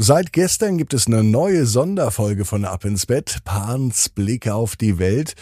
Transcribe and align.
Seit 0.00 0.32
gestern 0.32 0.78
gibt 0.78 0.94
es 0.94 1.08
eine 1.08 1.24
neue 1.24 1.66
Sonderfolge 1.66 2.44
von 2.44 2.64
Ab 2.64 2.84
ins 2.84 3.04
Bett, 3.04 3.38
Pans 3.44 4.08
Blick 4.08 4.46
auf 4.46 4.76
die 4.76 5.00
Welt. 5.00 5.34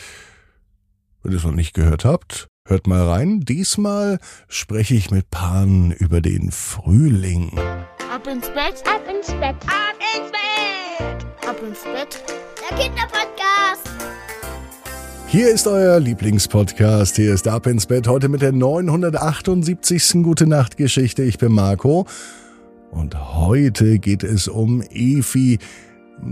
Wenn 1.23 1.33
ihr 1.33 1.37
es 1.37 1.45
noch 1.45 1.53
nicht 1.53 1.75
gehört 1.75 2.07
habt, 2.07 2.49
hört 2.67 2.87
mal 2.87 3.07
rein. 3.07 3.41
Diesmal 3.41 4.19
spreche 4.49 4.95
ich 4.95 5.11
mit 5.11 5.29
Pan 5.31 5.93
über 5.93 6.23
den 6.23 6.53
Frühling. 6.53 7.53
Ab 8.11 8.27
ins 8.27 8.47
Bett, 8.47 8.83
ab 8.87 9.03
ins 9.15 9.27
Bett, 9.27 9.57
ab 9.67 9.99
ins 10.17 10.33
Bett, 10.33 11.47
ab 11.47 11.57
ins 11.63 11.83
Bett. 11.83 12.25
Der 12.59 12.79
Kinderpodcast. 12.79 13.91
Hier 15.27 15.51
ist 15.51 15.67
euer 15.67 16.01
Lieblingspodcast. 16.01 17.17
Hier 17.17 17.35
ist 17.35 17.47
Ab 17.47 17.67
ins 17.67 17.85
Bett 17.85 18.09
heute 18.09 18.31
mit 18.31 18.41
der 18.41 18.53
978. 18.53 20.23
Gute 20.23 20.47
Nacht 20.47 20.79
Geschichte. 20.79 21.25
Ich 21.25 21.37
bin 21.37 21.53
Marco. 21.53 22.07
Und 22.91 23.35
heute 23.35 23.99
geht 23.99 24.23
es 24.23 24.49
um 24.49 24.83
Efi. 24.91 25.59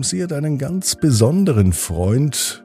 Sie 0.01 0.23
hat 0.23 0.33
einen 0.33 0.59
ganz 0.59 0.95
besonderen 0.97 1.73
Freund. 1.73 2.65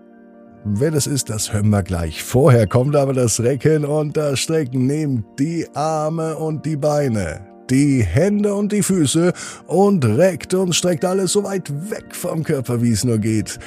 Wer 0.65 0.91
das 0.91 1.07
ist, 1.07 1.29
das 1.29 1.53
hören 1.53 1.69
wir 1.69 1.83
gleich. 1.83 2.23
Vorher 2.23 2.67
kommt 2.67 2.95
aber 2.95 3.13
das 3.13 3.41
Recken 3.41 3.85
und 3.85 4.17
das 4.17 4.39
Strecken. 4.39 4.85
Nehmt 4.85 5.39
die 5.39 5.67
Arme 5.73 6.37
und 6.37 6.65
die 6.65 6.75
Beine, 6.75 7.41
die 7.69 8.03
Hände 8.03 8.53
und 8.53 8.71
die 8.71 8.83
Füße 8.83 9.33
und 9.67 10.05
reckt 10.05 10.53
und 10.53 10.75
streckt 10.75 11.05
alles 11.05 11.33
so 11.33 11.43
weit 11.43 11.71
weg 11.89 12.13
vom 12.15 12.43
Körper, 12.43 12.81
wie 12.81 12.91
es 12.91 13.03
nur 13.03 13.19
geht. 13.19 13.59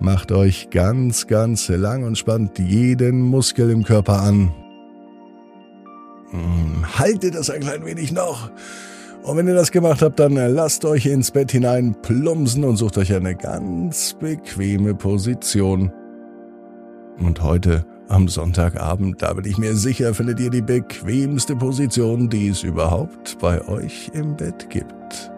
Macht 0.00 0.32
euch 0.32 0.70
ganz, 0.70 1.26
ganz 1.26 1.68
lang 1.68 2.04
und 2.04 2.16
spannt 2.16 2.58
jeden 2.58 3.20
Muskel 3.20 3.70
im 3.70 3.82
Körper 3.84 4.22
an. 4.22 4.54
Hm, 6.30 6.98
haltet 6.98 7.34
das 7.34 7.50
ein 7.50 7.60
klein 7.60 7.84
wenig 7.84 8.12
noch. 8.12 8.50
Und 9.28 9.36
wenn 9.36 9.46
ihr 9.46 9.54
das 9.54 9.72
gemacht 9.72 10.00
habt, 10.00 10.18
dann 10.20 10.36
lasst 10.36 10.86
euch 10.86 11.04
ins 11.04 11.30
Bett 11.30 11.52
hinein 11.52 11.94
plumpsen 12.00 12.64
und 12.64 12.78
sucht 12.78 12.96
euch 12.96 13.12
eine 13.12 13.36
ganz 13.36 14.16
bequeme 14.18 14.94
Position. 14.94 15.92
Und 17.20 17.42
heute 17.42 17.84
am 18.08 18.28
Sonntagabend, 18.28 19.20
da 19.20 19.34
bin 19.34 19.44
ich 19.44 19.58
mir 19.58 19.76
sicher, 19.76 20.14
findet 20.14 20.40
ihr 20.40 20.48
die 20.48 20.62
bequemste 20.62 21.56
Position, 21.56 22.30
die 22.30 22.48
es 22.48 22.62
überhaupt 22.62 23.36
bei 23.38 23.60
euch 23.68 24.10
im 24.14 24.34
Bett 24.34 24.70
gibt. 24.70 25.30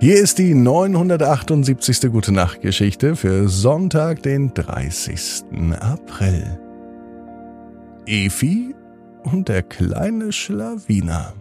Hier 0.00 0.16
ist 0.16 0.38
die 0.38 0.54
978. 0.54 2.10
Gute 2.10 2.32
Nacht 2.32 2.62
Geschichte 2.62 3.16
für 3.16 3.50
Sonntag, 3.50 4.22
den 4.22 4.54
30. 4.54 5.44
April. 5.78 6.58
Efi 8.06 8.74
und 9.24 9.48
der 9.50 9.62
kleine 9.62 10.32
Schlawiner. 10.32 11.34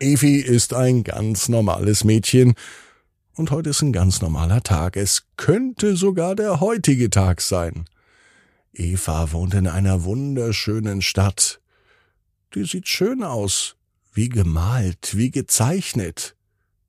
Evi 0.00 0.36
ist 0.36 0.74
ein 0.74 1.02
ganz 1.02 1.48
normales 1.48 2.04
Mädchen. 2.04 2.54
Und 3.34 3.50
heute 3.50 3.70
ist 3.70 3.82
ein 3.82 3.92
ganz 3.92 4.20
normaler 4.20 4.62
Tag. 4.62 4.96
Es 4.96 5.24
könnte 5.36 5.96
sogar 5.96 6.36
der 6.36 6.60
heutige 6.60 7.10
Tag 7.10 7.40
sein. 7.40 7.84
Eva 8.72 9.32
wohnt 9.32 9.54
in 9.54 9.66
einer 9.66 10.04
wunderschönen 10.04 11.02
Stadt. 11.02 11.60
Die 12.54 12.64
sieht 12.64 12.86
schön 12.86 13.24
aus, 13.24 13.76
wie 14.12 14.28
gemalt, 14.28 15.16
wie 15.16 15.30
gezeichnet. 15.30 16.36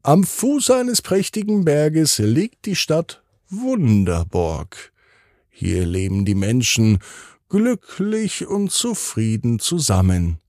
Am 0.03 0.23
Fuß 0.23 0.71
eines 0.71 1.01
prächtigen 1.01 1.65
Berges 1.65 2.19
liegt 2.19 2.65
die 2.65 2.75
Stadt 2.75 3.23
Wunderborg. 3.49 4.93
Hier 5.49 5.85
leben 5.85 6.25
die 6.25 6.35
Menschen 6.35 6.99
glücklich 7.49 8.45
und 8.45 8.71
zufrieden 8.71 9.59
zusammen 9.59 10.39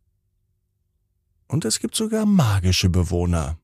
und 1.51 1.65
es 1.65 1.81
gibt 1.81 1.97
sogar 1.97 2.27
magische 2.27 2.89
Bewohner. 2.89 3.59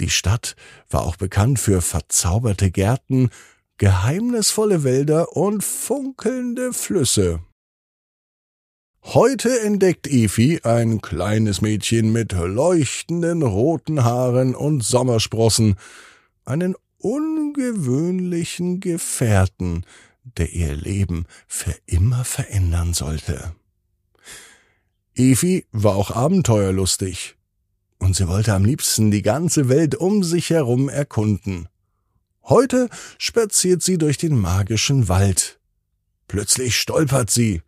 Die 0.00 0.10
Stadt 0.10 0.56
war 0.88 1.02
auch 1.02 1.16
bekannt 1.16 1.60
für 1.60 1.82
verzauberte 1.82 2.70
Gärten, 2.70 3.30
geheimnisvolle 3.78 4.82
Wälder 4.82 5.36
und 5.36 5.62
funkelnde 5.62 6.72
Flüsse. 6.72 7.40
Heute 9.02 9.60
entdeckt 9.60 10.06
Efi, 10.06 10.60
ein 10.62 11.00
kleines 11.00 11.62
Mädchen 11.62 12.12
mit 12.12 12.32
leuchtenden 12.32 13.42
roten 13.42 14.04
Haaren 14.04 14.54
und 14.54 14.84
Sommersprossen, 14.84 15.76
einen 16.44 16.76
ungewöhnlichen 16.98 18.80
Gefährten, 18.80 19.86
der 20.24 20.52
ihr 20.52 20.74
Leben 20.74 21.24
für 21.46 21.74
immer 21.86 22.24
verändern 22.24 22.92
sollte. 22.92 23.54
Evi 25.14 25.66
war 25.72 25.96
auch 25.96 26.10
abenteuerlustig. 26.10 27.36
Und 27.98 28.16
sie 28.16 28.28
wollte 28.28 28.54
am 28.54 28.64
liebsten 28.64 29.10
die 29.10 29.22
ganze 29.22 29.68
Welt 29.68 29.94
um 29.94 30.24
sich 30.24 30.50
herum 30.50 30.88
erkunden. 30.88 31.68
Heute 32.44 32.88
spaziert 33.18 33.82
sie 33.82 33.98
durch 33.98 34.16
den 34.16 34.38
magischen 34.38 35.08
Wald. 35.08 35.60
Plötzlich 36.26 36.76
stolpert 36.76 37.30
sie. 37.30 37.62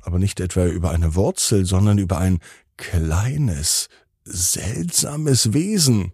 Aber 0.00 0.18
nicht 0.18 0.40
etwa 0.40 0.66
über 0.66 0.90
eine 0.90 1.14
Wurzel, 1.14 1.66
sondern 1.66 1.98
über 1.98 2.18
ein 2.18 2.38
kleines, 2.76 3.88
seltsames 4.24 5.52
Wesen. 5.52 6.12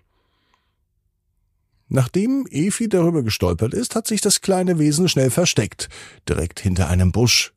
Nachdem 1.88 2.46
Efi 2.50 2.88
darüber 2.88 3.22
gestolpert 3.22 3.74
ist, 3.74 3.94
hat 3.94 4.08
sich 4.08 4.20
das 4.20 4.40
kleine 4.40 4.78
Wesen 4.78 5.08
schnell 5.08 5.30
versteckt, 5.30 5.88
direkt 6.28 6.58
hinter 6.58 6.88
einem 6.88 7.12
Busch. 7.12 7.53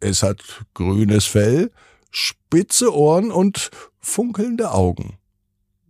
Es 0.00 0.22
hat 0.22 0.64
grünes 0.74 1.26
Fell, 1.26 1.70
spitze 2.10 2.94
Ohren 2.94 3.30
und 3.30 3.70
funkelnde 3.98 4.72
Augen. 4.72 5.18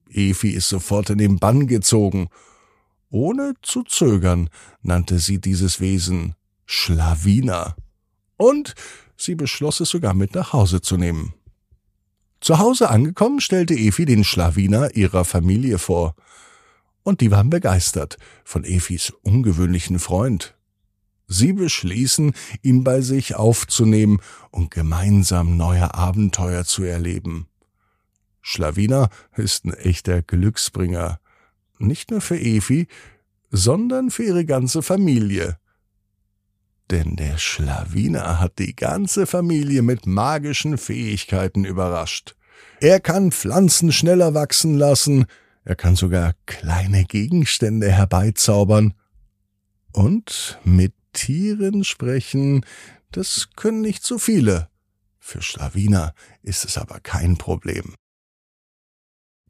Efi 0.09 0.51
ist 0.51 0.69
sofort 0.69 1.11
in 1.11 1.19
den 1.19 1.39
Bann 1.39 1.67
gezogen. 1.67 2.29
Ohne 3.11 3.55
zu 3.63 3.83
zögern 3.83 4.51
nannte 4.83 5.19
sie 5.19 5.41
dieses 5.41 5.81
Wesen 5.81 6.35
Schlawiner. 6.65 7.77
Und 8.37 8.75
sie 9.17 9.35
beschloss 9.35 9.81
es 9.81 9.91
sogar 9.91 10.15
mit 10.15 10.35
nach 10.35 10.53
Hause 10.53 10.81
zu 10.81 10.97
nehmen. 10.97 11.35
Zu 12.41 12.59
Hause 12.59 12.91
angekommen, 12.91 13.41
stellte 13.41 13.75
Efi 13.75 14.05
den 14.05 14.25
Schlawiner 14.25 14.95
ihrer 14.95 15.25
Familie 15.25 15.79
vor. 15.79 16.15
Und 17.03 17.21
die 17.21 17.31
waren 17.31 17.51
begeistert 17.51 18.19
von 18.45 18.65
Efis 18.65 19.13
ungewöhnlichen 19.23 19.99
Freund. 19.99 20.56
Sie 21.29 21.53
beschließen, 21.53 22.33
ihn 22.63 22.85
bei 22.85 23.01
sich 23.01 23.35
aufzunehmen 23.35 24.21
und 24.51 24.71
gemeinsam 24.71 25.57
neue 25.57 25.95
Abenteuer 25.95 26.65
zu 26.65 26.85
erleben. 26.85 27.49
Schlawiner 28.43 29.09
ist 29.35 29.65
ein 29.65 29.75
echter 29.75 30.23
Glücksbringer. 30.23 31.19
Nicht 31.79 32.13
nur 32.13 32.21
für 32.21 32.39
Efi, 32.39 32.87
sondern 33.51 34.11
für 34.11 34.23
ihre 34.23 34.45
ganze 34.45 34.83
Familie. 34.83 35.59
Denn 36.91 37.17
der 37.17 37.39
Schlawiner 37.39 38.39
hat 38.39 38.61
die 38.61 38.77
ganze 38.77 39.27
Familie 39.27 39.83
mit 39.83 40.07
magischen 40.07 40.79
Fähigkeiten 40.79 41.65
überrascht. 41.65 42.37
Er 42.81 43.01
kann 43.01 43.33
Pflanzen 43.33 43.91
schneller 43.91 44.35
wachsen 44.35 44.77
lassen, 44.77 45.27
er 45.65 45.75
kann 45.75 45.97
sogar 45.97 46.35
kleine 46.47 47.05
Gegenstände 47.05 47.91
herbeizaubern 47.91 48.95
und 49.93 50.61
mit 50.63 50.95
Tieren 51.17 51.83
sprechen, 51.83 52.65
das 53.11 53.49
können 53.57 53.81
nicht 53.81 54.05
so 54.05 54.19
viele. 54.19 54.69
Für 55.19 55.43
Schlawiner 55.43 56.15
ist 56.43 56.65
es 56.65 56.79
aber 56.79 57.01
kein 57.01 57.37
Problem. 57.37 57.95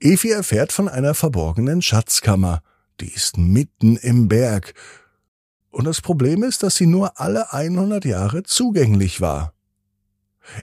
Efi 0.01 0.31
erfährt 0.31 0.73
von 0.73 0.89
einer 0.89 1.15
verborgenen 1.15 1.83
Schatzkammer, 1.83 2.63
die 3.01 3.13
ist 3.13 3.37
mitten 3.37 3.97
im 3.97 4.29
Berg. 4.29 4.75
Und 5.71 5.85
das 5.85 6.01
Problem 6.01 6.45
ist, 6.45 6.63
dass 6.63 6.77
sie 6.77 6.87
nur 6.87 7.21
alle 7.21 7.53
100 7.53 8.05
Jahre 8.05 8.43
zugänglich 8.45 9.21
war. 9.21 9.53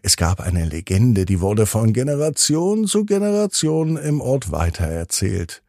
Es 0.02 0.16
gab 0.16 0.40
eine 0.40 0.66
Legende, 0.66 1.26
die 1.26 1.42
wurde 1.42 1.66
von 1.66 1.92
Generation 1.92 2.88
zu 2.88 3.06
Generation 3.06 3.98
im 3.98 4.22
Ort 4.22 4.52
weitererzählt. 4.52 5.62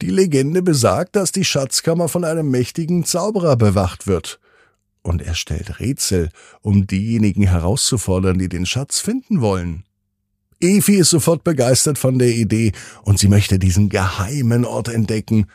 Die 0.00 0.10
Legende 0.10 0.62
besagt, 0.62 1.16
dass 1.16 1.32
die 1.32 1.44
Schatzkammer 1.44 2.08
von 2.08 2.24
einem 2.24 2.50
mächtigen 2.50 3.04
Zauberer 3.04 3.56
bewacht 3.56 4.06
wird 4.06 4.40
und 5.04 5.22
er 5.22 5.34
stellt 5.34 5.78
Rätsel, 5.78 6.30
um 6.62 6.86
diejenigen 6.88 7.46
herauszufordern, 7.46 8.38
die 8.38 8.48
den 8.48 8.66
Schatz 8.66 9.00
finden 9.00 9.40
wollen. 9.40 9.84
Efi 10.60 10.96
ist 10.96 11.10
sofort 11.10 11.44
begeistert 11.44 11.98
von 11.98 12.18
der 12.18 12.30
Idee 12.30 12.72
und 13.02 13.18
sie 13.18 13.28
möchte 13.28 13.58
diesen 13.58 13.90
geheimen 13.90 14.64
Ort 14.64 14.88
entdecken 14.88 15.46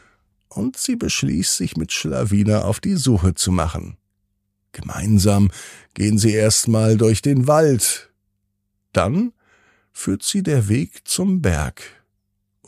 und 0.49 0.77
sie 0.77 0.95
beschließt, 0.95 1.57
sich 1.57 1.77
mit 1.77 1.91
Schlawiner 1.91 2.65
auf 2.65 2.79
die 2.79 2.95
Suche 2.95 3.33
zu 3.33 3.51
machen. 3.51 3.97
Gemeinsam 4.71 5.49
gehen 5.95 6.19
sie 6.19 6.31
erstmal 6.31 6.95
durch 6.95 7.23
den 7.23 7.47
Wald. 7.47 8.11
Dann 8.93 9.33
führt 9.91 10.21
sie 10.21 10.43
der 10.43 10.69
Weg 10.69 11.07
zum 11.07 11.41
Berg 11.41 11.98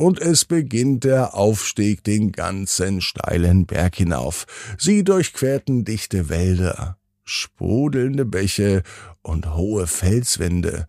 und 0.02 0.20
es 0.20 0.46
beginnt 0.46 1.04
der 1.04 1.36
Aufstieg 1.36 2.04
den 2.04 2.32
ganzen 2.32 3.02
steilen 3.02 3.68
Berg 3.68 3.96
hinauf. 3.96 4.48
Sie 4.78 5.04
durchquerten 5.04 5.86
dichte 5.86 6.28
Wälder, 6.28 6.98
sprudelnde 7.24 8.26
Bäche 8.26 8.82
und 9.22 9.54
hohe 9.54 9.86
Felswände, 9.86 10.88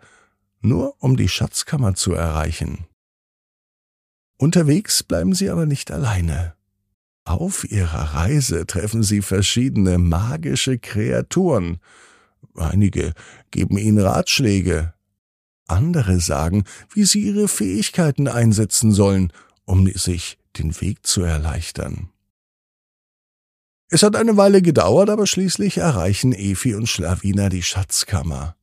nur 0.62 0.96
um 0.98 1.18
die 1.18 1.28
Schatzkammer 1.28 1.94
zu 1.94 2.14
erreichen. 2.14 2.86
Unterwegs 4.38 5.02
bleiben 5.02 5.34
sie 5.34 5.50
aber 5.50 5.66
nicht 5.66 5.90
alleine. 5.90 6.54
Auf 7.24 7.70
ihrer 7.70 8.14
Reise 8.14 8.66
treffen 8.66 9.02
sie 9.02 9.20
verschiedene 9.20 9.98
magische 9.98 10.78
Kreaturen. 10.78 11.80
Einige 12.54 13.12
geben 13.50 13.76
ihnen 13.76 14.00
Ratschläge, 14.00 14.94
andere 15.72 16.20
sagen, 16.20 16.64
wie 16.92 17.04
sie 17.04 17.20
ihre 17.20 17.48
Fähigkeiten 17.48 18.28
einsetzen 18.28 18.92
sollen, 18.92 19.32
um 19.64 19.86
sich 19.92 20.38
den 20.58 20.80
Weg 20.80 21.06
zu 21.06 21.22
erleichtern. 21.22 22.08
Es 23.88 24.02
hat 24.02 24.16
eine 24.16 24.36
Weile 24.36 24.62
gedauert, 24.62 25.10
aber 25.10 25.26
schließlich 25.26 25.78
erreichen 25.78 26.32
Efi 26.32 26.74
und 26.74 26.88
Schlawina 26.88 27.48
die 27.48 27.62
Schatzkammer. 27.62 28.56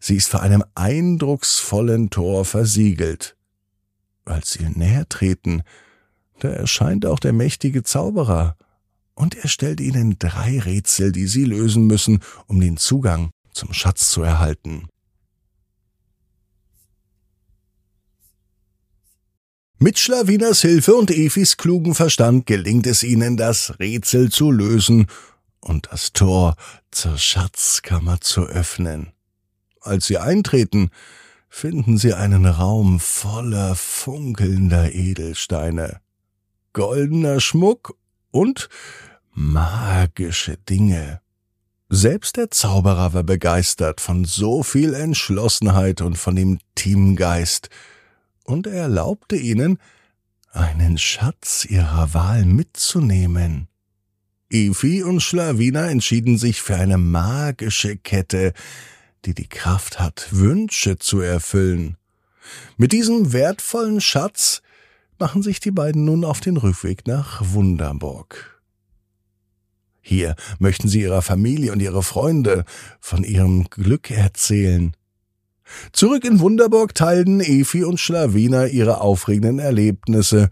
Sie 0.00 0.16
ist 0.16 0.28
vor 0.28 0.40
einem 0.40 0.64
eindrucksvollen 0.74 2.08
Tor 2.08 2.44
versiegelt. 2.44 3.36
Als 4.24 4.52
sie 4.52 4.64
näher 4.64 5.06
treten, 5.08 5.62
da 6.38 6.48
erscheint 6.48 7.04
auch 7.04 7.18
der 7.18 7.32
mächtige 7.32 7.82
Zauberer, 7.82 8.56
und 9.14 9.34
er 9.34 9.48
stellt 9.48 9.80
ihnen 9.80 10.18
drei 10.18 10.58
Rätsel, 10.58 11.10
die 11.10 11.26
sie 11.26 11.44
lösen 11.44 11.86
müssen, 11.86 12.20
um 12.46 12.60
den 12.60 12.76
Zugang 12.76 13.30
zum 13.52 13.72
Schatz 13.72 14.10
zu 14.10 14.22
erhalten. 14.22 14.88
Mit 19.78 19.98
Schlawinas 19.98 20.62
Hilfe 20.62 20.94
und 20.94 21.10
Efis 21.10 21.58
klugen 21.58 21.94
Verstand 21.94 22.46
gelingt 22.46 22.86
es 22.86 23.02
ihnen, 23.02 23.36
das 23.36 23.78
Rätsel 23.78 24.30
zu 24.30 24.50
lösen 24.50 25.06
und 25.60 25.88
das 25.90 26.14
Tor 26.14 26.56
zur 26.90 27.18
Schatzkammer 27.18 28.22
zu 28.22 28.46
öffnen. 28.46 29.12
Als 29.82 30.06
sie 30.06 30.16
eintreten, 30.16 30.88
finden 31.50 31.98
sie 31.98 32.14
einen 32.14 32.46
Raum 32.46 33.00
voller 33.00 33.76
funkelnder 33.76 34.94
Edelsteine, 34.94 36.00
goldener 36.72 37.38
Schmuck 37.40 37.98
und 38.30 38.70
magische 39.32 40.56
Dinge. 40.56 41.20
Selbst 41.90 42.38
der 42.38 42.50
Zauberer 42.50 43.12
war 43.12 43.24
begeistert 43.24 44.00
von 44.00 44.24
so 44.24 44.62
viel 44.62 44.94
Entschlossenheit 44.94 46.00
und 46.00 46.16
von 46.16 46.34
dem 46.34 46.60
Teamgeist, 46.76 47.68
und 48.46 48.66
er 48.66 48.82
erlaubte 48.82 49.36
ihnen, 49.36 49.78
einen 50.52 50.98
Schatz 50.98 51.64
ihrer 51.64 52.14
Wahl 52.14 52.44
mitzunehmen. 52.44 53.68
Efi 54.50 55.02
und 55.02 55.20
Schlawina 55.20 55.90
entschieden 55.90 56.38
sich 56.38 56.62
für 56.62 56.76
eine 56.76 56.98
magische 56.98 57.96
Kette, 57.96 58.52
die 59.24 59.34
die 59.34 59.48
Kraft 59.48 59.98
hat, 59.98 60.28
Wünsche 60.30 60.98
zu 60.98 61.20
erfüllen. 61.20 61.96
Mit 62.76 62.92
diesem 62.92 63.32
wertvollen 63.32 64.00
Schatz 64.00 64.62
machen 65.18 65.42
sich 65.42 65.60
die 65.60 65.72
beiden 65.72 66.04
nun 66.04 66.24
auf 66.24 66.40
den 66.40 66.56
Rückweg 66.56 67.06
nach 67.06 67.42
Wunderburg. 67.52 68.60
Hier 70.00 70.36
möchten 70.60 70.88
sie 70.88 71.00
ihrer 71.00 71.22
Familie 71.22 71.72
und 71.72 71.82
ihre 71.82 72.04
Freunde 72.04 72.64
von 73.00 73.24
ihrem 73.24 73.64
Glück 73.70 74.12
erzählen. 74.12 74.94
Zurück 75.92 76.24
in 76.24 76.40
Wunderburg 76.40 76.94
teilten 76.94 77.40
Efi 77.40 77.84
und 77.84 78.00
Schlawiner 78.00 78.68
ihre 78.68 79.00
aufregenden 79.00 79.58
Erlebnisse, 79.58 80.50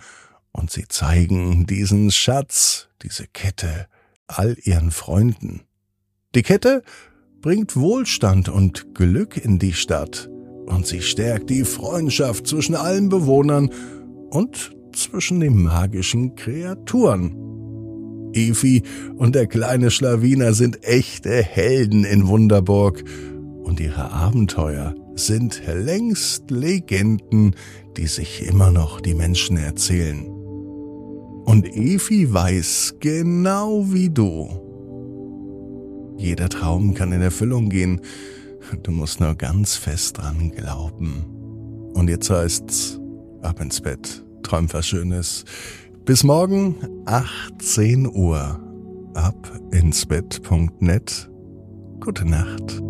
und 0.52 0.70
sie 0.70 0.86
zeigen 0.88 1.66
diesen 1.66 2.10
Schatz, 2.10 2.88
diese 3.02 3.26
Kette, 3.26 3.86
all 4.26 4.56
ihren 4.62 4.90
Freunden. 4.90 5.62
Die 6.34 6.42
Kette 6.42 6.82
bringt 7.40 7.76
Wohlstand 7.76 8.48
und 8.48 8.94
Glück 8.94 9.36
in 9.36 9.58
die 9.58 9.72
Stadt, 9.72 10.30
und 10.66 10.86
sie 10.86 11.02
stärkt 11.02 11.50
die 11.50 11.64
Freundschaft 11.64 12.46
zwischen 12.46 12.74
allen 12.74 13.08
Bewohnern 13.08 13.70
und 14.30 14.74
zwischen 14.92 15.40
den 15.40 15.62
magischen 15.62 16.36
Kreaturen. 16.36 17.36
Efi 18.32 18.82
und 19.16 19.34
der 19.34 19.46
kleine 19.46 19.90
Schlawiner 19.90 20.54
sind 20.54 20.84
echte 20.84 21.42
Helden 21.42 22.04
in 22.04 22.26
Wunderburg, 22.28 23.04
und 23.64 23.80
ihre 23.80 24.10
Abenteuer 24.12 24.94
sind 25.14 25.62
längst 25.66 26.50
Legenden, 26.50 27.54
die 27.96 28.06
sich 28.06 28.46
immer 28.46 28.70
noch 28.70 29.00
die 29.00 29.14
Menschen 29.14 29.56
erzählen. 29.56 30.26
Und 31.44 31.66
Efi 31.76 32.32
weiß 32.32 32.96
genau 33.00 33.84
wie 33.92 34.10
du. 34.10 34.48
Jeder 36.16 36.48
Traum 36.48 36.94
kann 36.94 37.12
in 37.12 37.22
Erfüllung 37.22 37.68
gehen. 37.68 38.00
Du 38.82 38.90
musst 38.90 39.20
nur 39.20 39.34
ganz 39.34 39.76
fest 39.76 40.18
dran 40.18 40.50
glauben. 40.50 41.24
Und 41.92 42.08
jetzt 42.08 42.30
heißt's, 42.30 42.98
ab 43.42 43.60
ins 43.60 43.80
Bett, 43.80 44.24
träum 44.42 44.72
was 44.72 44.86
Schönes. 44.86 45.44
Bis 46.04 46.24
morgen, 46.24 46.76
18 47.06 48.06
Uhr. 48.06 48.60
Ab 49.14 49.60
ins 49.70 50.06
Bett.net. 50.06 51.30
Gute 52.00 52.24
Nacht. 52.24 52.82